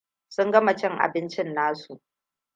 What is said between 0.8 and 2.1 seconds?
abincin nasu.